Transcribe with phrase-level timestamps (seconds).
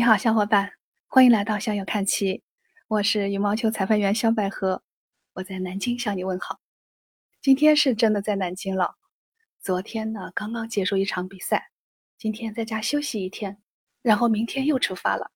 [0.00, 0.72] 你好，小伙伴，
[1.08, 2.42] 欢迎来到校友看齐。
[2.88, 4.82] 我是羽毛球裁判员肖百合，
[5.34, 6.58] 我在南京向你问好。
[7.42, 8.94] 今天是真的在南京了。
[9.60, 11.68] 昨天呢，刚刚结束一场比赛，
[12.16, 13.58] 今天在家休息一天，
[14.00, 15.30] 然后明天又出发了。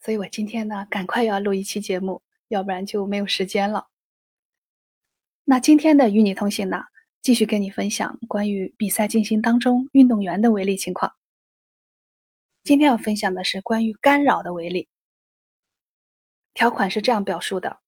[0.00, 3.86] 所以我今天呢，赶快要录一期节目，要不然就没有时间了。
[5.44, 6.82] 那今天的与你同行呢，
[7.22, 11.12] 继续跟你分享关于比赛进行当中运动员的违例情况。
[12.64, 14.88] 今天要分享的是关于干扰的违例。
[16.54, 17.80] 条款是这样表述的：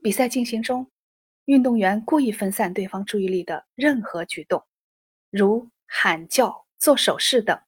[0.00, 0.88] 比赛进行中，
[1.46, 4.64] 运动员故意分散对方注意力的任何举动，
[5.28, 7.60] 如喊叫、做手势等。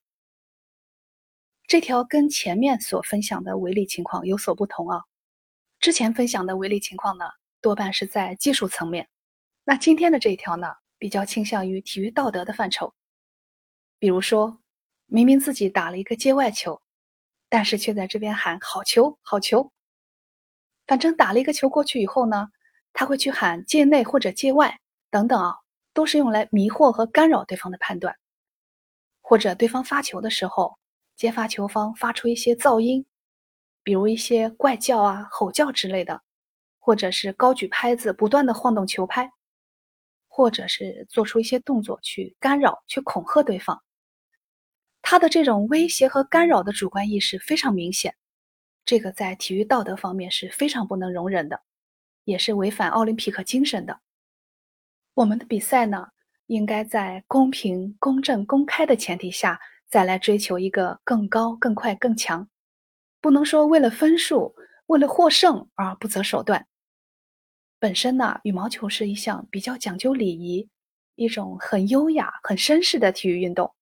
[1.66, 5.02] 这条跟前面所分享的违例情况有所不同啊。
[5.80, 7.24] 之前分享的违例情况呢，
[7.60, 9.06] 多半是在技术层面；
[9.64, 10.68] 那今天的这一条呢，
[10.98, 12.94] 比较倾向于体育道德的范畴。
[13.98, 14.60] 比如说，
[15.14, 16.82] 明明自己打了一个界外球。
[17.48, 19.70] 但是却在这边喊好球好球，
[20.88, 22.48] 反正打了一个球过去以后呢，
[22.92, 24.80] 他会去喊界内或者界外
[25.11, 25.55] 等等啊，
[25.92, 28.16] 都是用来迷惑和干扰对方的判断。
[29.20, 30.77] 或者对方发球的时候，
[31.14, 33.06] 接发球方发出一些噪音，
[33.84, 36.20] 比如一些怪叫啊、吼叫之类的，
[36.81, 39.31] 或者是高举拍子，不断的晃动球拍，
[40.27, 43.81] 或者是做出一些动作去干扰、去恐吓对方。
[45.06, 48.16] 他的这种威胁和干扰的主观意识非常明显，
[48.86, 51.60] 这个在体育道德方面是非常不能容忍的，
[52.24, 54.00] 也是违反奥林匹克精神的。
[55.12, 56.08] 我们的比赛呢，
[56.47, 59.60] 应该在公平、公正、公开的前提下，
[59.91, 62.48] 再来追求一个更高、更快、更强，
[63.20, 64.55] 不能说为了分数、
[64.86, 66.66] 为了获胜而不择手段。
[67.78, 70.66] 本身呢，羽毛球是一项比较讲究礼仪、
[71.14, 73.75] 一种很优雅、很绅士的体育运动。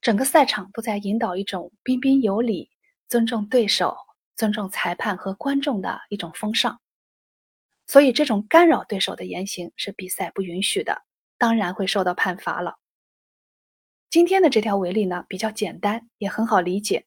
[0.00, 2.70] 整个赛场都在引导一种彬彬有礼、
[3.08, 3.96] 尊重对手、
[4.34, 6.80] 尊重裁判和观众的一种风尚，
[7.86, 11.02] 所以这种干扰对手的言行是比赛不允许的，
[11.36, 12.76] 当然会受到判罚了。
[14.08, 17.04] 今天的这条违例呢比较简单，也很好理解。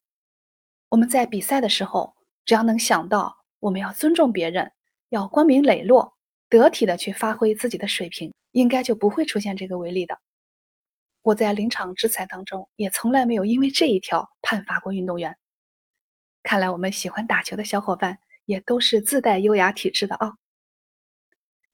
[0.88, 4.70] 我们在比赛的时候，只要能想到我们要尊重别人，
[5.08, 6.16] 要光明磊落、
[6.48, 10.16] 得体的去发挥自己的水平，应该就不会出现这个违例的。
[11.24, 15.38] 我在临场制裁当中也从来没有因为这一条判罚过运动员。
[16.42, 20.34] 看来我们喜欢打球的小伙伴也都是自带优雅体质的啊。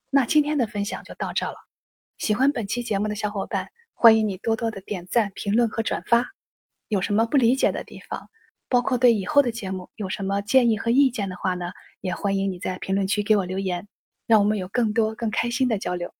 [0.08, 1.56] 那今天的分享就到这了。
[2.16, 6.28] 喜欢本期节目的小伙伴，欢迎你多多的点赞、评论和转发。
[6.86, 8.30] 有什么不理解的地方，
[8.68, 13.88] 包括对以后的节目有什么建议和意见的话呢，也欢迎你在评论区给我留言，
[14.28, 16.14] 让我们有更多更开心的交流。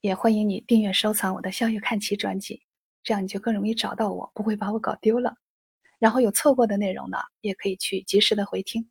[0.00, 2.62] 也欢迎你订阅收藏我的《校友看齐》专辑，
[3.02, 5.36] 这样你就更容易找到我，不会把我搞丢了。
[5.98, 8.88] 然后有错过的内容呢，也可以去及时的回听。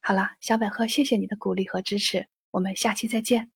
[0.00, 3.52] 好啦，小百合，谢谢你的鼓励和支持，我们下期再见。